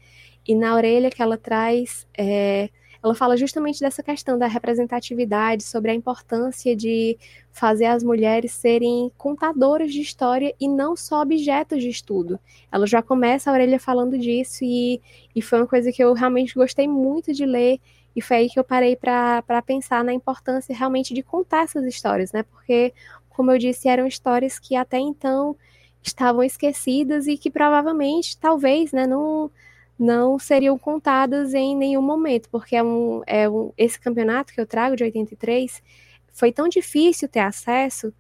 [0.45, 2.69] e na orelha que ela traz é,
[3.07, 7.17] ela fala justamente dessa questão da representatividade, sobre a importância de
[7.51, 12.39] fazer as mulheres serem contadoras de história e não só objetos de estudo.
[12.71, 15.01] Ela já começa a orelha falando disso e,
[15.35, 17.79] e foi uma coisa que eu realmente gostei muito de ler
[18.15, 22.31] e foi aí que eu parei para pensar na importância realmente de contar essas histórias,
[22.31, 22.43] né?
[22.43, 22.93] Porque,
[23.29, 25.55] como eu disse, eram histórias que até então
[26.01, 29.51] estavam esquecidas e que provavelmente, talvez, né, não
[29.97, 34.67] não seriam contadas em nenhum momento, porque é um, é um, esse campeonato que eu
[34.67, 35.81] trago de 83
[36.33, 38.13] foi tão difícil ter acesso,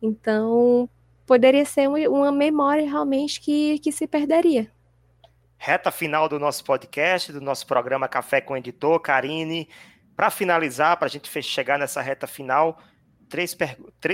[0.00, 0.88] então
[1.26, 4.70] poderia ser uma memória realmente que, que se perderia.
[5.56, 9.68] Reta final do nosso podcast, do nosso programa Café com Editor, Karine.
[10.16, 12.78] Para finalizar, para a gente chegar nessa reta final,
[13.28, 13.56] três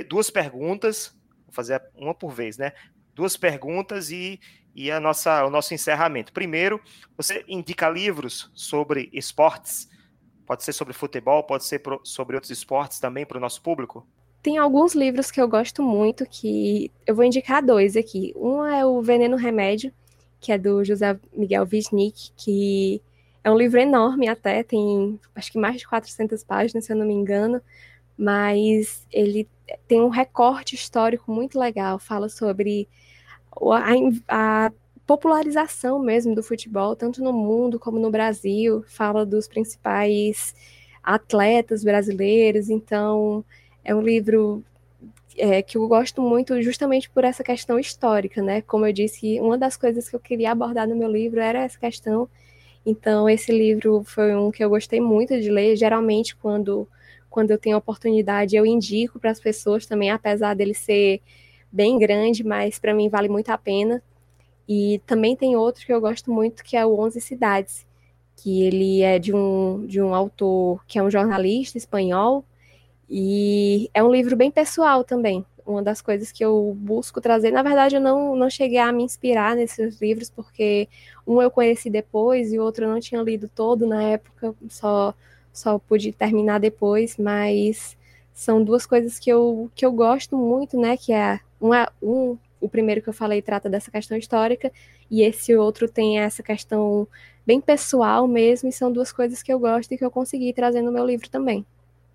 [0.06, 1.12] duas perguntas,
[1.46, 2.72] vou fazer uma por vez, né?
[3.14, 4.38] Duas perguntas e
[4.78, 6.32] e a nossa, o nosso encerramento.
[6.32, 6.80] Primeiro,
[7.16, 9.88] você indica livros sobre esportes,
[10.46, 14.06] pode ser sobre futebol, pode ser pro, sobre outros esportes também para o nosso público?
[14.40, 18.32] Tem alguns livros que eu gosto muito, que eu vou indicar dois aqui.
[18.36, 19.92] Um é o Veneno Remédio,
[20.40, 23.02] que é do José Miguel Wisnik, que
[23.42, 27.04] é um livro enorme até, tem acho que mais de 400 páginas, se eu não
[27.04, 27.60] me engano,
[28.16, 29.48] mas ele
[29.88, 32.88] tem um recorte histórico muito legal, fala sobre
[33.72, 34.72] a, a
[35.06, 40.54] popularização mesmo do futebol, tanto no mundo como no Brasil, fala dos principais
[41.02, 43.44] atletas brasileiros, então
[43.82, 44.62] é um livro
[45.38, 48.60] é, que eu gosto muito justamente por essa questão histórica, né?
[48.62, 51.78] Como eu disse, uma das coisas que eu queria abordar no meu livro era essa
[51.78, 52.28] questão.
[52.84, 55.76] Então, esse livro foi um que eu gostei muito de ler.
[55.76, 56.88] Geralmente, quando,
[57.30, 61.20] quando eu tenho oportunidade, eu indico para as pessoas também, apesar dele ser
[61.70, 64.02] bem grande, mas para mim vale muito a pena.
[64.68, 67.86] E também tem outro que eu gosto muito, que é o Onze Cidades,
[68.36, 72.44] que ele é de um, de um autor que é um jornalista espanhol,
[73.10, 75.44] e é um livro bem pessoal também.
[75.66, 79.02] Uma das coisas que eu busco trazer, na verdade, eu não, não cheguei a me
[79.02, 80.88] inspirar nesses livros, porque
[81.26, 85.14] um eu conheci depois e o outro eu não tinha lido todo na época, só,
[85.52, 87.97] só pude terminar depois, mas
[88.38, 90.96] são duas coisas que eu, que eu gosto muito, né?
[90.96, 94.70] Que é uma, um, o primeiro que eu falei trata dessa questão histórica,
[95.10, 97.08] e esse outro tem essa questão
[97.44, 100.82] bem pessoal mesmo, e são duas coisas que eu gosto e que eu consegui trazer
[100.82, 101.66] no meu livro também.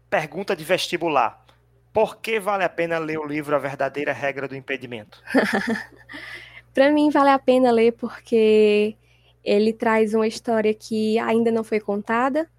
[0.10, 1.46] Pergunta de vestibular.
[1.92, 5.22] Por que vale a pena ler o livro A Verdadeira Regra do Impedimento?
[6.74, 8.96] Para mim, vale a pena ler porque
[9.44, 12.50] ele traz uma história que ainda não foi contada,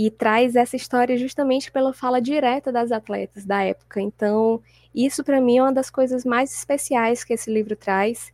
[0.00, 4.00] e traz essa história justamente pela fala direta das atletas da época.
[4.00, 4.62] Então,
[4.94, 8.32] isso para mim é uma das coisas mais especiais que esse livro traz.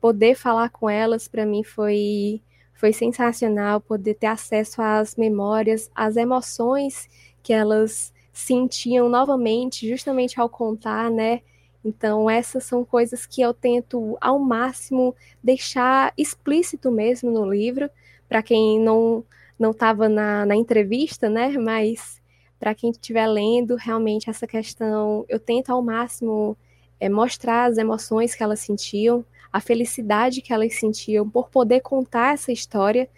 [0.00, 2.40] Poder falar com elas para mim foi
[2.72, 7.06] foi sensacional, poder ter acesso às memórias, às emoções
[7.42, 11.42] que elas sentiam novamente, justamente ao contar, né?
[11.84, 17.90] Então, essas são coisas que eu tento ao máximo deixar explícito mesmo no livro,
[18.26, 19.22] para quem não
[19.62, 21.56] não estava na, na entrevista, né?
[21.56, 22.20] Mas
[22.58, 26.56] para quem estiver lendo, realmente essa questão, eu tento ao máximo
[27.00, 32.34] é, mostrar as emoções que elas sentiam, a felicidade que elas sentiam por poder contar
[32.34, 33.08] essa história.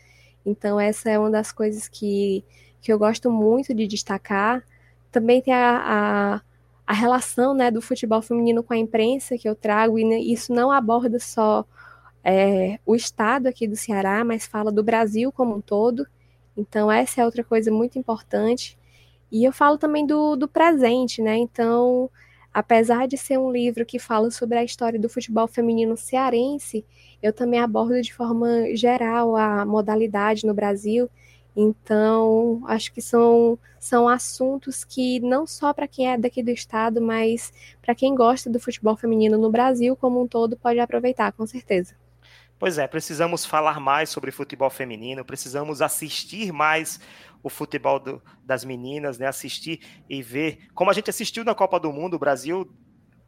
[0.45, 2.45] Então, essa é uma das coisas que,
[2.80, 4.62] que eu gosto muito de destacar.
[5.11, 6.40] Também tem a, a,
[6.86, 10.70] a relação né, do futebol feminino com a imprensa que eu trago, e isso não
[10.70, 11.64] aborda só
[12.22, 16.07] é, o estado aqui do Ceará, mas fala do Brasil como um todo.
[16.57, 18.78] Então, essa é outra coisa muito importante.
[19.30, 21.36] E eu falo também do, do presente, né?
[21.36, 22.11] Então,
[22.52, 26.84] apesar de ser um livro que fala sobre a história do futebol feminino cearense,
[27.22, 31.11] eu também abordo de forma geral a modalidade no Brasil.
[31.57, 37.00] Então, acho que são, são assuntos que não só para quem é daqui do estado,
[37.00, 37.52] mas
[37.82, 41.94] para quem gosta do futebol feminino no Brasil como um todo pode aproveitar, com certeza.
[42.65, 46.99] Pois é, precisamos falar mais sobre futebol feminino, precisamos assistir mais
[47.43, 49.27] o futebol do, das meninas, né?
[49.27, 50.61] Assistir e ver.
[50.73, 52.75] Como a gente assistiu na Copa do Mundo, o Brasil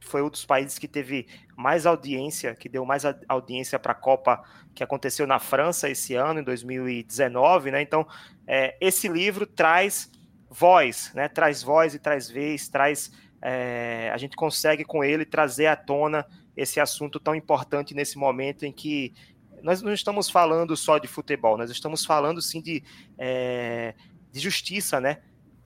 [0.00, 4.42] foi um dos países que teve mais audiência, que deu mais audiência para a Copa
[4.74, 7.82] que aconteceu na França esse ano, em 2019, né?
[7.82, 8.08] Então,
[8.46, 10.10] é, esse livro traz
[10.48, 11.28] voz, né?
[11.28, 13.12] Traz voz e traz vez, traz.
[13.42, 16.26] É, a gente consegue com ele trazer à tona
[16.56, 19.12] esse assunto tão importante nesse momento em que
[19.62, 22.82] nós não estamos falando só de futebol, nós estamos falando sim de,
[23.18, 23.94] é,
[24.32, 25.18] de justiça, né?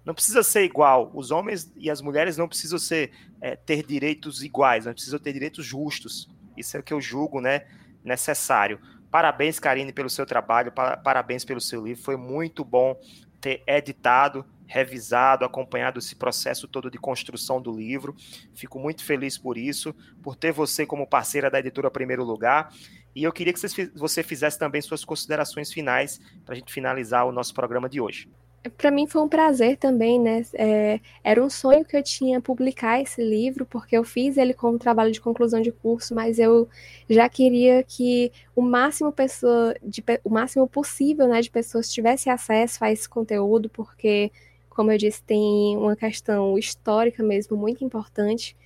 [0.04, 1.10] Não precisa ser igual.
[1.14, 5.32] Os homens e as mulheres não precisam ser, é, ter direitos iguais, não precisam ter
[5.32, 6.28] direitos justos.
[6.56, 7.66] Isso é o que eu julgo, né?
[8.02, 8.80] Necessário.
[9.10, 12.02] Parabéns, Karine, pelo seu trabalho, parabéns pelo seu livro.
[12.02, 12.98] Foi muito bom
[13.40, 18.14] ter editado, revisado, acompanhado esse processo todo de construção do livro.
[18.54, 19.92] Fico muito feliz por isso,
[20.22, 22.72] por ter você como parceira da editora Primeiro Lugar.
[23.14, 23.58] E eu queria que
[23.96, 28.28] você fizesse também suas considerações finais para a gente finalizar o nosso programa de hoje.
[28.76, 30.42] Para mim foi um prazer também, né?
[30.52, 34.78] É, era um sonho que eu tinha publicar esse livro, porque eu fiz ele como
[34.78, 36.68] trabalho de conclusão de curso, mas eu
[37.08, 42.84] já queria que o máximo pessoa, de, o máximo possível, né, de pessoas tivesse acesso
[42.84, 44.30] a esse conteúdo, porque,
[44.70, 48.56] como eu disse, tem uma questão histórica mesmo muito importante.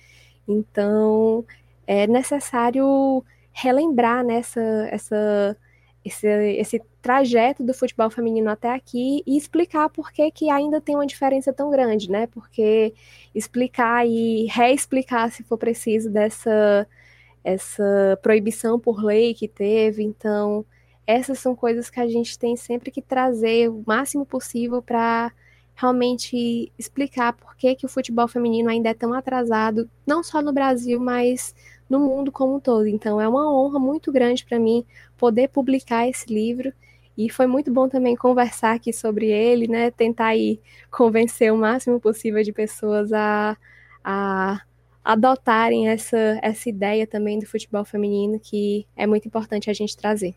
[0.47, 1.45] Então,
[1.87, 5.57] é necessário relembrar nessa né, essa
[6.05, 10.95] esse, esse trajeto do futebol feminino até aqui e explicar por que, que ainda tem
[10.95, 12.27] uma diferença tão grande, né?
[12.27, 12.93] Porque
[13.33, 16.87] explicar e reexplicar, se for preciso, dessa
[17.43, 20.03] essa proibição por lei que teve.
[20.03, 20.65] Então,
[21.07, 25.31] essas são coisas que a gente tem sempre que trazer o máximo possível para
[25.75, 30.53] realmente explicar por que, que o futebol feminino ainda é tão atrasado, não só no
[30.53, 31.53] Brasil, mas
[31.89, 32.87] no mundo como um todo.
[32.87, 34.85] Então é uma honra muito grande para mim
[35.17, 36.73] poder publicar esse livro
[37.17, 39.91] e foi muito bom também conversar aqui sobre ele, né?
[39.91, 40.59] Tentar aí
[40.91, 43.55] convencer o máximo possível de pessoas a,
[44.03, 44.61] a
[45.03, 50.35] adotarem essa, essa ideia também do futebol feminino que é muito importante a gente trazer.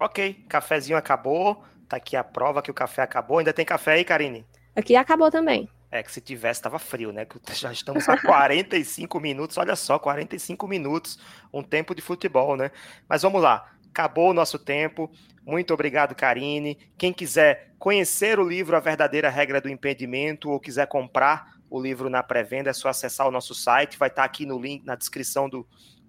[0.00, 1.62] Ok, cafezinho acabou.
[1.88, 3.38] Tá aqui a prova que o café acabou.
[3.38, 4.44] Ainda tem café aí, Karine?
[4.76, 5.68] Aqui acabou também.
[5.90, 7.26] É que se tivesse, estava frio, né?
[7.54, 11.18] Já estamos a 45 minutos, olha só, 45 minutos,
[11.52, 12.70] um tempo de futebol, né?
[13.08, 15.10] Mas vamos lá, acabou o nosso tempo.
[15.46, 16.76] Muito obrigado, Karine.
[16.98, 22.10] Quem quiser conhecer o livro A Verdadeira Regra do Impedimento ou quiser comprar o livro
[22.10, 25.48] na pré-venda, é só acessar o nosso site, vai estar aqui no link, na descrição
[25.48, 25.66] do,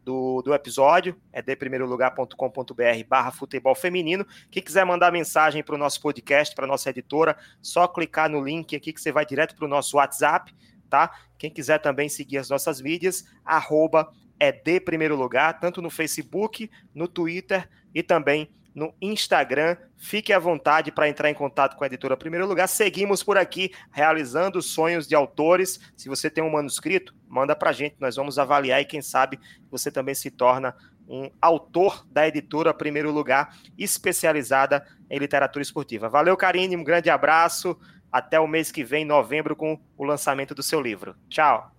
[0.10, 2.34] do, do episódio, é deprimeirolugar.com.br
[3.07, 4.26] barra futebol feminino.
[4.49, 8.76] Quem quiser mandar mensagem para o nosso podcast, para nossa editora, só clicar no link
[8.76, 10.51] aqui que você vai direto para o nosso WhatsApp,
[10.89, 11.12] tá?
[11.38, 16.72] Quem quiser também seguir as nossas mídias, arroba é de primeiro lugar, tanto no Facebook,
[16.91, 19.76] no Twitter e também no Instagram.
[19.98, 22.68] Fique à vontade para entrar em contato com a editora Primeiro Lugar.
[22.68, 25.80] Seguimos por aqui realizando sonhos de autores.
[25.96, 29.40] Se você tem um manuscrito, manda para a gente, nós vamos avaliar e quem sabe
[29.70, 30.76] você também se torna
[31.10, 36.08] um autor da editora Primeiro Lugar, especializada em literatura esportiva.
[36.08, 37.78] Valeu, Karine, um grande abraço.
[38.12, 41.16] Até o mês que vem, novembro, com o lançamento do seu livro.
[41.30, 41.79] Tchau.